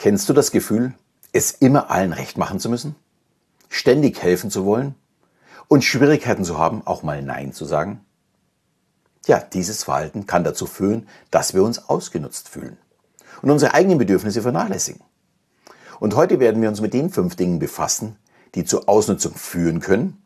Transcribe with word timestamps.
Kennst 0.00 0.30
du 0.30 0.32
das 0.32 0.50
Gefühl, 0.50 0.94
es 1.30 1.50
immer 1.50 1.90
allen 1.90 2.14
recht 2.14 2.38
machen 2.38 2.58
zu 2.58 2.70
müssen? 2.70 2.96
Ständig 3.68 4.22
helfen 4.22 4.50
zu 4.50 4.64
wollen? 4.64 4.94
Und 5.68 5.84
Schwierigkeiten 5.84 6.42
zu 6.42 6.56
haben, 6.56 6.86
auch 6.86 7.02
mal 7.02 7.20
Nein 7.20 7.52
zu 7.52 7.66
sagen? 7.66 8.00
Ja, 9.26 9.40
dieses 9.40 9.84
Verhalten 9.84 10.26
kann 10.26 10.42
dazu 10.42 10.64
führen, 10.64 11.06
dass 11.30 11.52
wir 11.52 11.62
uns 11.62 11.90
ausgenutzt 11.90 12.48
fühlen 12.48 12.78
und 13.42 13.50
unsere 13.50 13.74
eigenen 13.74 13.98
Bedürfnisse 13.98 14.40
vernachlässigen. 14.40 15.02
Und 16.00 16.16
heute 16.16 16.40
werden 16.40 16.62
wir 16.62 16.70
uns 16.70 16.80
mit 16.80 16.94
den 16.94 17.10
fünf 17.10 17.36
Dingen 17.36 17.58
befassen, 17.58 18.16
die 18.54 18.64
zur 18.64 18.88
Ausnutzung 18.88 19.34
führen 19.34 19.80
können 19.80 20.22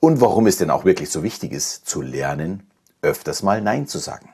und 0.00 0.20
warum 0.20 0.48
es 0.48 0.56
denn 0.56 0.70
auch 0.70 0.84
wirklich 0.84 1.10
so 1.10 1.22
wichtig 1.22 1.52
ist, 1.52 1.86
zu 1.86 2.02
lernen, 2.02 2.68
öfters 3.02 3.44
mal 3.44 3.62
Nein 3.62 3.86
zu 3.86 3.98
sagen. 3.98 4.30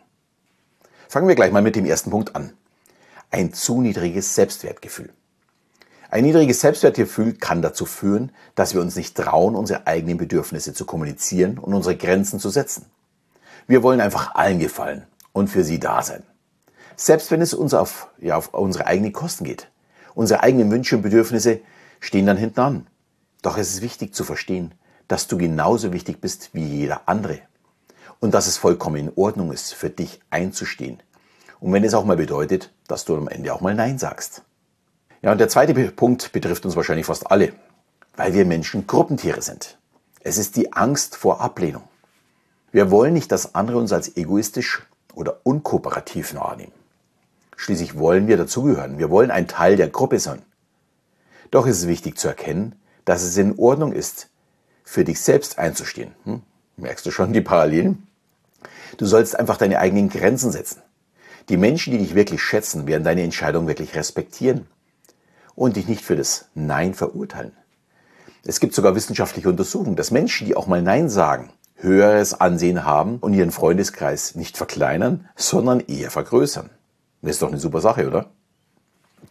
Fangen 1.10 1.28
wir 1.28 1.34
gleich 1.34 1.52
mal 1.52 1.60
mit 1.60 1.76
dem 1.76 1.84
ersten 1.84 2.08
Punkt 2.08 2.34
an 2.34 2.54
ein 3.36 3.52
zu 3.52 3.82
niedriges 3.82 4.34
Selbstwertgefühl. 4.34 5.12
Ein 6.08 6.24
niedriges 6.24 6.62
Selbstwertgefühl 6.62 7.34
kann 7.34 7.60
dazu 7.60 7.84
führen, 7.84 8.32
dass 8.54 8.72
wir 8.72 8.80
uns 8.80 8.96
nicht 8.96 9.14
trauen, 9.14 9.54
unsere 9.54 9.86
eigenen 9.86 10.16
Bedürfnisse 10.16 10.72
zu 10.72 10.86
kommunizieren 10.86 11.58
und 11.58 11.74
unsere 11.74 11.96
Grenzen 11.96 12.40
zu 12.40 12.48
setzen. 12.48 12.86
Wir 13.66 13.82
wollen 13.82 14.00
einfach 14.00 14.34
allen 14.36 14.58
gefallen 14.58 15.06
und 15.34 15.48
für 15.48 15.64
sie 15.64 15.78
da 15.78 16.02
sein. 16.02 16.22
Selbst 16.96 17.30
wenn 17.30 17.42
es 17.42 17.52
uns 17.52 17.74
auf, 17.74 18.08
ja, 18.18 18.36
auf 18.36 18.54
unsere 18.54 18.86
eigenen 18.86 19.12
Kosten 19.12 19.44
geht. 19.44 19.70
Unsere 20.14 20.42
eigenen 20.42 20.70
Wünsche 20.70 20.96
und 20.96 21.02
Bedürfnisse 21.02 21.60
stehen 22.00 22.24
dann 22.24 22.38
hinten 22.38 22.60
an. 22.60 22.86
Doch 23.42 23.58
es 23.58 23.74
ist 23.74 23.82
wichtig 23.82 24.14
zu 24.14 24.24
verstehen, 24.24 24.72
dass 25.08 25.28
du 25.28 25.36
genauso 25.36 25.92
wichtig 25.92 26.22
bist 26.22 26.54
wie 26.54 26.64
jeder 26.64 27.02
andere. 27.06 27.40
Und 28.18 28.32
dass 28.32 28.46
es 28.46 28.56
vollkommen 28.56 28.96
in 28.96 29.12
Ordnung 29.14 29.52
ist, 29.52 29.74
für 29.74 29.90
dich 29.90 30.20
einzustehen, 30.30 31.02
und 31.60 31.72
wenn 31.72 31.84
es 31.84 31.94
auch 31.94 32.04
mal 32.04 32.16
bedeutet, 32.16 32.72
dass 32.86 33.04
du 33.04 33.16
am 33.16 33.28
Ende 33.28 33.52
auch 33.52 33.60
mal 33.60 33.74
Nein 33.74 33.98
sagst. 33.98 34.42
Ja, 35.22 35.32
und 35.32 35.38
der 35.38 35.48
zweite 35.48 35.74
Punkt 35.90 36.32
betrifft 36.32 36.64
uns 36.64 36.76
wahrscheinlich 36.76 37.06
fast 37.06 37.30
alle, 37.30 37.52
weil 38.16 38.34
wir 38.34 38.44
Menschen 38.44 38.86
Gruppentiere 38.86 39.42
sind. 39.42 39.78
Es 40.20 40.38
ist 40.38 40.56
die 40.56 40.72
Angst 40.72 41.16
vor 41.16 41.40
Ablehnung. 41.40 41.84
Wir 42.72 42.90
wollen 42.90 43.14
nicht, 43.14 43.32
dass 43.32 43.54
andere 43.54 43.78
uns 43.78 43.92
als 43.92 44.16
egoistisch 44.16 44.82
oder 45.14 45.40
unkooperativ 45.44 46.34
wahrnehmen. 46.34 46.72
Schließlich 47.56 47.98
wollen 47.98 48.26
wir 48.26 48.36
dazugehören. 48.36 48.98
Wir 48.98 49.10
wollen 49.10 49.30
ein 49.30 49.48
Teil 49.48 49.76
der 49.76 49.88
Gruppe 49.88 50.20
sein. 50.20 50.42
Doch 51.50 51.66
ist 51.66 51.78
es 51.78 51.88
wichtig 51.88 52.18
zu 52.18 52.28
erkennen, 52.28 52.74
dass 53.04 53.22
es 53.22 53.36
in 53.36 53.58
Ordnung 53.58 53.92
ist, 53.92 54.28
für 54.84 55.04
dich 55.04 55.20
selbst 55.20 55.58
einzustehen. 55.58 56.12
Hm? 56.24 56.42
Merkst 56.76 57.06
du 57.06 57.10
schon 57.10 57.32
die 57.32 57.40
Parallelen? 57.40 58.06
Du 58.98 59.06
sollst 59.06 59.38
einfach 59.38 59.56
deine 59.56 59.78
eigenen 59.78 60.08
Grenzen 60.08 60.52
setzen. 60.52 60.82
Die 61.48 61.56
Menschen, 61.56 61.92
die 61.92 61.98
dich 61.98 62.16
wirklich 62.16 62.42
schätzen, 62.42 62.88
werden 62.88 63.04
deine 63.04 63.22
Entscheidung 63.22 63.68
wirklich 63.68 63.94
respektieren 63.94 64.66
und 65.54 65.76
dich 65.76 65.86
nicht 65.86 66.04
für 66.04 66.16
das 66.16 66.46
Nein 66.54 66.92
verurteilen. 66.92 67.52
Es 68.44 68.58
gibt 68.58 68.74
sogar 68.74 68.96
wissenschaftliche 68.96 69.48
Untersuchungen, 69.48 69.96
dass 69.96 70.10
Menschen, 70.10 70.46
die 70.46 70.56
auch 70.56 70.66
mal 70.66 70.82
Nein 70.82 71.08
sagen, 71.08 71.50
höheres 71.76 72.40
Ansehen 72.40 72.84
haben 72.84 73.18
und 73.18 73.32
ihren 73.32 73.52
Freundeskreis 73.52 74.34
nicht 74.34 74.56
verkleinern, 74.56 75.28
sondern 75.36 75.80
eher 75.80 76.10
vergrößern. 76.10 76.70
Das 77.22 77.32
ist 77.32 77.42
doch 77.42 77.48
eine 77.48 77.60
super 77.60 77.80
Sache, 77.80 78.08
oder? 78.08 78.30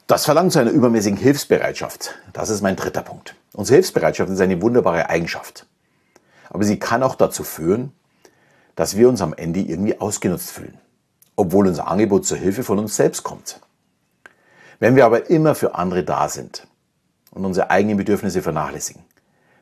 Das 0.07 0.25
verlangt 0.25 0.53
zu 0.53 0.59
einer 0.59 0.71
übermäßigen 0.71 1.17
Hilfsbereitschaft. 1.17 2.15
Das 2.31 2.49
ist 2.49 2.61
mein 2.61 2.75
dritter 2.75 3.01
Punkt. 3.01 3.35
Unsere 3.53 3.75
Hilfsbereitschaft 3.75 4.29
ist 4.31 4.41
eine 4.41 4.61
wunderbare 4.61 5.09
Eigenschaft. 5.09 5.65
Aber 6.49 6.63
sie 6.63 6.79
kann 6.79 7.03
auch 7.03 7.15
dazu 7.15 7.43
führen, 7.43 7.91
dass 8.75 8.95
wir 8.95 9.09
uns 9.09 9.21
am 9.21 9.33
Ende 9.33 9.59
irgendwie 9.61 9.99
ausgenutzt 9.99 10.51
fühlen 10.51 10.77
obwohl 11.35 11.67
unser 11.67 11.87
Angebot 11.87 12.25
zur 12.25 12.37
Hilfe 12.37 12.63
von 12.63 12.79
uns 12.79 12.95
selbst 12.95 13.23
kommt. 13.23 13.59
Wenn 14.79 14.95
wir 14.95 15.05
aber 15.05 15.29
immer 15.29 15.55
für 15.55 15.75
andere 15.75 16.03
da 16.03 16.27
sind 16.29 16.67
und 17.31 17.45
unsere 17.45 17.69
eigenen 17.69 17.97
Bedürfnisse 17.97 18.41
vernachlässigen, 18.41 19.03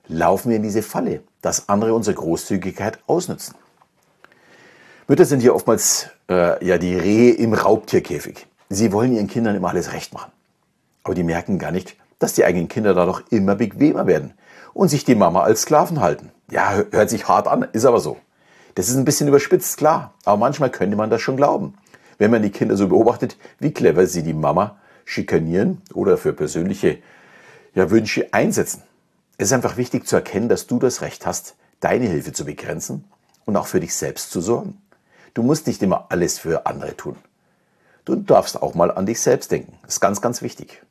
laufen 0.07 0.49
wir 0.49 0.57
in 0.57 0.63
diese 0.63 0.81
Falle, 0.81 1.21
dass 1.41 1.69
andere 1.69 1.94
unsere 1.94 2.16
Großzügigkeit 2.16 2.99
ausnutzen. 3.07 3.56
Mütter 5.07 5.25
sind 5.25 5.41
hier 5.41 5.56
oftmals 5.56 6.07
äh, 6.29 6.66
ja 6.66 6.78
die 6.78 6.95
Rehe 6.95 7.34
im 7.34 7.53
Raubtierkäfig. 7.53 8.47
Sie 8.69 8.91
wollen 8.91 9.13
ihren 9.13 9.28
Kindern 9.28 9.55
immer 9.55 9.69
alles 9.69 9.94
recht 9.94 10.13
machen. 10.13 10.31
Aber 11.03 11.13
die 11.13 11.23
merken 11.23 11.59
gar 11.59 11.72
nicht, 11.72 11.97
dass 12.19 12.34
die 12.34 12.45
eigenen 12.45 12.69
Kinder 12.69 12.94
dadurch 12.94 13.22
immer 13.29 13.55
bequemer 13.55 14.07
werden 14.07 14.34
und 14.73 14.88
sich 14.88 15.03
die 15.03 15.16
Mama 15.16 15.44
als 15.44 15.63
Sklaven 15.63 16.00
halten. 16.00 16.31
Ja, 16.50 16.84
hört 16.91 17.09
sich 17.09 17.28
hart 17.28 17.47
an, 17.47 17.67
ist 17.73 17.85
aber 17.85 18.00
so. 18.00 18.17
Das 18.75 18.89
ist 18.89 18.95
ein 18.95 19.06
bisschen 19.06 19.28
überspitzt, 19.28 19.78
klar, 19.78 20.13
aber 20.25 20.38
manchmal 20.38 20.72
könnte 20.72 20.97
man 20.97 21.09
das 21.09 21.22
schon 21.22 21.38
glauben. 21.38 21.75
Wenn 22.17 22.31
man 22.31 22.41
die 22.41 22.51
Kinder 22.51 22.75
so 22.75 22.88
beobachtet, 22.88 23.38
wie 23.59 23.72
clever 23.72 24.07
sie 24.07 24.23
die 24.23 24.34
Mama 24.34 24.78
schikanieren 25.06 25.81
oder 25.94 26.17
für 26.17 26.34
persönliche 26.34 27.00
ja, 27.75 27.89
Wünsche 27.91 28.34
einsetzen. 28.34 28.84
Es 29.38 29.47
ist 29.47 29.53
einfach 29.53 29.78
wichtig 29.78 30.07
zu 30.07 30.16
erkennen, 30.16 30.50
dass 30.50 30.67
du 30.67 30.79
das 30.79 31.01
Recht 31.01 31.25
hast, 31.25 31.56
deine 31.79 32.07
Hilfe 32.07 32.34
zu 32.34 32.45
begrenzen 32.45 33.03
und 33.45 33.57
auch 33.57 33.67
für 33.67 33.79
dich 33.79 33.95
selbst 33.95 34.31
zu 34.31 34.41
sorgen. 34.41 34.81
Du 35.34 35.44
musst 35.44 35.67
nicht 35.67 35.81
immer 35.81 36.07
alles 36.09 36.40
für 36.40 36.66
andere 36.66 36.95
tun. 36.95 37.17
Du 38.05 38.16
darfst 38.16 38.61
auch 38.61 38.75
mal 38.75 38.91
an 38.91 39.05
dich 39.05 39.22
selbst 39.22 39.51
denken. 39.51 39.78
Das 39.84 39.95
ist 39.95 40.00
ganz, 40.00 40.22
ganz 40.22 40.41
wichtig. 40.41 40.84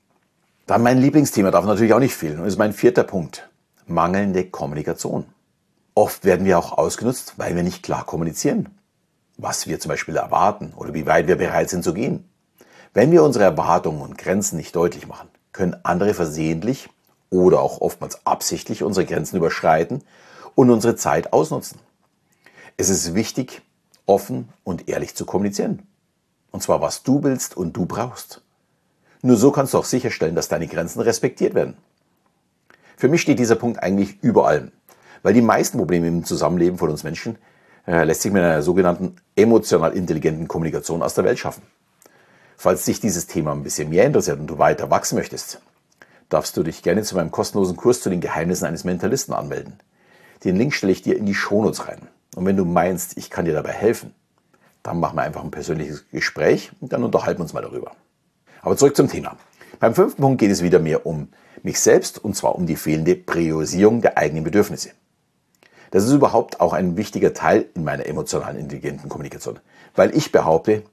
Dann 0.67 0.83
mein 0.83 0.99
Lieblingsthema 0.99 1.51
darf 1.51 1.65
natürlich 1.65 1.93
auch 1.93 1.99
nicht 1.99 2.15
fehlen. 2.15 2.41
Und 2.41 2.47
ist 2.47 2.59
mein 2.59 2.73
vierter 2.73 3.05
Punkt. 3.05 3.49
Mangelnde 3.87 4.45
Kommunikation. 4.45 5.27
Oft 5.95 6.25
werden 6.25 6.47
wir 6.47 6.59
auch 6.59 6.79
ausgenutzt, 6.79 7.35
weil 7.37 7.55
wir 7.55 7.63
nicht 7.63 7.83
klar 7.83 8.07
kommunizieren, 8.07 8.71
was 9.37 9.67
wir 9.67 9.79
zum 9.79 9.91
Beispiel 9.91 10.17
erwarten 10.17 10.73
oder 10.75 10.95
wie 10.95 11.07
weit 11.07 11.27
wir 11.27 11.37
bereit 11.37 11.69
sind 11.69 11.85
zu 11.85 11.93
gehen. 11.93 12.29
Wenn 12.95 13.11
wir 13.11 13.23
unsere 13.23 13.45
Erwartungen 13.45 14.01
und 14.01 14.17
Grenzen 14.17 14.57
nicht 14.57 14.75
deutlich 14.75 15.07
machen, 15.07 15.29
können 15.53 15.77
andere 15.83 16.15
versehentlich 16.15 16.89
oder 17.31 17.61
auch 17.61 17.81
oftmals 17.81 18.27
absichtlich 18.27 18.83
unsere 18.83 19.07
Grenzen 19.07 19.37
überschreiten 19.37 20.03
und 20.55 20.71
unsere 20.71 20.97
Zeit 20.97 21.33
ausnutzen. 21.33 21.79
Es 22.77 22.89
ist 22.89 23.15
wichtig, 23.15 23.63
offen 24.07 24.49
und 24.65 24.89
ehrlich 24.89 25.15
zu 25.15 25.27
kommunizieren. 25.27 25.87
Und 26.51 26.63
zwar, 26.63 26.81
was 26.81 27.03
du 27.03 27.23
willst 27.23 27.57
und 27.57 27.77
du 27.77 27.87
brauchst. 27.87 28.43
Nur 29.23 29.37
so 29.37 29.53
kannst 29.53 29.75
du 29.75 29.79
auch 29.79 29.85
sicherstellen, 29.85 30.35
dass 30.35 30.49
deine 30.49 30.67
Grenzen 30.67 31.01
respektiert 31.01 31.55
werden. 31.55 31.77
Für 32.97 33.09
mich 33.09 33.23
steht 33.23 33.39
dieser 33.39 33.57
Punkt 33.57 33.83
eigentlich 33.83 34.23
über 34.23 34.47
allem. 34.47 34.73
Weil 35.23 35.35
die 35.35 35.43
meisten 35.43 35.79
Probleme 35.79 36.09
im 36.09 36.25
Zusammenleben 36.25 36.79
von 36.79 36.91
uns 36.91 37.05
Menschen 37.05 37.39
äh, 37.87 38.05
lässt 38.05 38.23
sich 38.23 38.33
mit 38.33 38.43
einer 38.43 38.63
sogenannten 38.63 39.17
emotional 39.37 39.93
intelligenten 39.93 40.49
Kommunikation 40.49 41.03
aus 41.03 41.15
der 41.15 41.25
Welt 41.25 41.39
schaffen. 41.39 41.63
Falls 42.57 42.85
dich 42.85 43.01
dieses 43.01 43.27
Thema 43.27 43.53
ein 43.53 43.63
bisschen 43.63 43.89
mehr 43.89 44.05
interessiert 44.05 44.39
und 44.39 44.47
du 44.47 44.59
weiter 44.59 44.91
wachsen 44.91 45.17
möchtest, 45.17 45.61
darfst 46.29 46.57
du 46.57 46.63
dich 46.63 46.83
gerne 46.83 47.03
zu 47.03 47.17
meinem 47.17 47.31
kostenlosen 47.31 47.77
Kurs 47.77 48.01
zu 48.01 48.11
den 48.11 48.21
Geheimnissen 48.21 48.67
eines 48.67 48.85
Mentalisten 48.85 49.35
anmelden. 49.35 49.75
Den 50.45 50.57
Link 50.57 50.75
stelle 50.75 50.93
ich 50.93 51.03
dir 51.03 51.17
in 51.17 51.27
die 51.27 51.35
Shownotes 51.35 51.89
rein. 51.89 52.09
Und 52.35 52.47
wenn 52.47 52.57
du 52.57 52.65
meinst, 52.65 53.17
ich 53.17 53.31
kann 53.31 53.45
dir 53.45 53.53
dabei 53.53 53.73
helfen, 53.73 54.15
dann 54.83 54.99
machen 54.99 55.17
wir 55.17 55.23
einfach 55.23 55.45
ein 55.45 55.51
persönliches 55.51 56.09
Gespräch 56.11 56.73
und 56.81 56.93
dann 56.93 57.05
unterhalten 57.05 57.41
wir 57.41 57.45
uns 57.45 57.53
mal 57.53 57.63
darüber. 57.63 57.93
Aber 58.63 58.77
zurück 58.77 58.97
zum 58.97 59.09
Thema. 59.09 59.37
Beim 59.79 59.95
fünften 59.95 60.23
Punkt 60.23 60.41
geht 60.41 60.51
es 60.51 60.63
wieder 60.63 60.79
mehr 60.79 61.07
um 61.07 61.29
mich 61.63 61.81
selbst 61.81 62.23
und 62.23 62.37
zwar 62.37 62.55
um 62.55 62.67
die 62.67 62.77
fehlende 62.77 63.15
Priorisierung 63.15 64.01
der 64.01 64.19
eigenen 64.19 64.45
Bedürfnisse. 64.45 64.91
Das 65.93 66.05
ist 66.05 66.13
überhaupt 66.13 66.63
auch 66.63 66.73
ein 66.73 66.97
wichtiger 66.97 67.35
Teil 67.35 67.67
in 67.75 67.85
meiner 67.85 68.07
emotionalen 68.07 68.59
intelligenten 68.59 69.11
Kommunikation, 69.11 69.61
weil 69.95 70.17
ich 70.17 70.33
behaupte, 70.33 70.85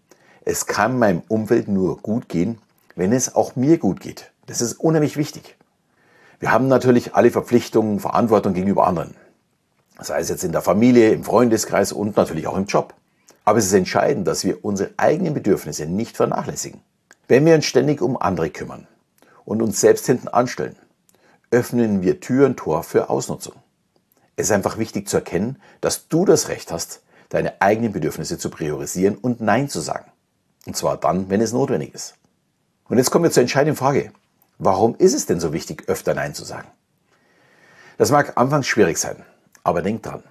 es 0.44 0.66
kann 0.66 1.00
meinem 1.00 1.24
Umfeld 1.30 1.70
nur 1.70 2.00
gut 2.02 2.28
gehen, 2.28 2.58
wenn 2.98 3.14
es 3.14 3.34
auch 3.34 3.56
mir 3.56 3.78
gut 3.78 4.02
geht. 4.02 4.32
Das 4.46 4.60
ist 4.60 4.74
unheimlich 4.74 5.16
wichtig. 5.16 5.56
Wir 6.42 6.52
haben 6.52 6.68
natürlich 6.68 7.16
alle 7.16 7.32
Verpflichtungen, 7.32 8.02
Verantwortung 8.02 8.54
gegenüber 8.54 8.88
anderen. 8.88 9.16
Sei 10.02 10.20
es 10.20 10.28
jetzt 10.28 10.44
in 10.44 10.52
der 10.52 10.62
Familie, 10.62 11.14
im 11.14 11.24
Freundeskreis 11.24 11.94
und 11.94 12.18
natürlich 12.18 12.48
auch 12.48 12.58
im 12.58 12.66
Job. 12.66 12.94
Aber 13.46 13.58
es 13.58 13.68
ist 13.68 13.74
entscheidend, 13.74 14.28
dass 14.28 14.44
wir 14.44 14.66
unsere 14.66 14.92
eigenen 14.98 15.34
Bedürfnisse 15.34 15.86
nicht 15.86 16.18
vernachlässigen. 16.18 16.82
Wenn 17.30 17.46
wir 17.46 17.56
uns 17.56 17.66
ständig 17.66 18.02
um 18.02 18.22
andere 18.22 18.50
kümmern 18.50 18.86
und 19.46 19.62
uns 19.62 19.80
selbst 19.80 20.08
hinten 20.08 20.28
anstellen, 20.28 20.76
öffnen 21.52 22.02
wir 22.02 22.20
Tür 22.20 22.48
und 22.48 22.58
Tor 22.58 22.84
für 22.84 23.10
Ausnutzung. 23.10 23.54
Es 24.40 24.46
ist 24.46 24.52
einfach 24.54 24.78
wichtig 24.78 25.10
zu 25.10 25.18
erkennen, 25.18 25.58
dass 25.82 26.08
du 26.08 26.24
das 26.24 26.48
Recht 26.48 26.72
hast, 26.72 27.02
deine 27.28 27.62
eigenen 27.62 27.92
Bedürfnisse 27.92 28.38
zu 28.38 28.50
priorisieren 28.50 29.18
und 29.18 29.42
Nein 29.42 29.68
zu 29.68 29.82
sagen. 29.82 30.10
Und 30.66 30.78
zwar 30.78 30.96
dann, 30.96 31.30
wenn 31.30 31.42
es 31.42 31.52
notwendig 31.52 31.94
ist. 31.94 32.14
Und 32.88 32.98
jetzt 32.98 33.12
kommen 33.12 33.26
wir 33.26 33.32
zur 33.32 33.42
entscheidenden 33.42 33.76
Frage. 33.76 34.14
Warum 34.58 34.96
ist 34.96 35.14
es 35.14 35.26
denn 35.26 35.42
so 35.42 35.52
wichtig, 35.52 35.90
öfter 35.90 36.14
Nein 36.14 36.34
zu 36.36 36.46
sagen? 36.46 36.70
Das 37.98 38.12
mag 38.12 38.38
anfangs 38.38 38.66
schwierig 38.66 38.98
sein, 38.98 39.26
aber 39.64 39.82
denk 39.82 40.04
dran, 40.04 40.24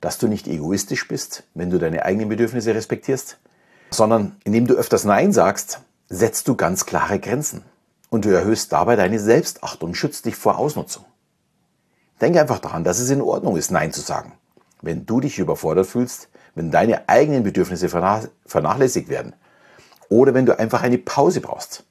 dass 0.00 0.18
du 0.18 0.26
nicht 0.26 0.48
egoistisch 0.48 1.06
bist, 1.06 1.44
wenn 1.54 1.70
du 1.70 1.78
deine 1.78 2.04
eigenen 2.04 2.30
Bedürfnisse 2.30 2.74
respektierst, 2.74 3.38
sondern 3.92 4.34
indem 4.42 4.66
du 4.66 4.74
öfters 4.74 5.04
Nein 5.04 5.32
sagst, 5.32 5.78
setzt 6.08 6.48
du 6.48 6.56
ganz 6.56 6.84
klare 6.84 7.20
Grenzen 7.20 7.62
und 8.10 8.24
du 8.24 8.30
erhöhst 8.30 8.72
dabei 8.72 8.96
deine 8.96 9.20
Selbstachtung 9.20 9.90
und 9.90 9.94
schützt 9.94 10.24
dich 10.24 10.34
vor 10.34 10.58
Ausnutzung. 10.58 11.04
Denke 12.22 12.40
einfach 12.40 12.60
daran, 12.60 12.84
dass 12.84 13.00
es 13.00 13.10
in 13.10 13.20
Ordnung 13.20 13.56
ist, 13.56 13.70
Nein 13.70 13.92
zu 13.92 14.00
sagen. 14.00 14.32
Wenn 14.80 15.04
du 15.04 15.20
dich 15.20 15.38
überfordert 15.38 15.86
fühlst, 15.86 16.28
wenn 16.54 16.70
deine 16.70 17.08
eigenen 17.08 17.42
Bedürfnisse 17.42 17.88
vernachlässigt 17.88 19.08
werden 19.08 19.34
oder 20.08 20.32
wenn 20.32 20.46
du 20.46 20.58
einfach 20.58 20.82
eine 20.82 20.98
Pause 20.98 21.40
brauchst. 21.40 21.84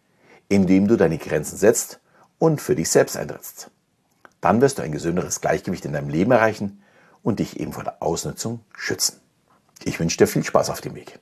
indem 0.52 0.90
du 0.90 0.98
deine 0.98 1.18
Grenzen 1.18 1.58
setzt 1.58 2.02
und 2.38 2.60
für 2.60 2.76
dich 2.76 2.90
selbst 2.90 3.16
eintrittst. 3.16 3.72
Dann 4.42 4.60
wirst 4.60 4.78
du 4.78 4.82
ein 4.82 4.92
gesünderes 4.92 5.40
Gleichgewicht 5.40 5.86
in 5.86 5.94
deinem 5.94 6.10
Leben 6.10 6.32
erreichen 6.32 6.84
und 7.24 7.40
dich 7.40 7.60
eben 7.60 7.72
vor 7.72 7.86
der 7.86 8.02
Ausnutzung 8.02 8.60
schützen. 8.76 9.22
Ich 9.86 9.98
wünsche 10.00 10.18
dir 10.18 10.28
viel 10.28 10.44
Spaß 10.44 10.70
auf 10.70 10.82
dem 10.82 10.94
Weg. 10.96 11.20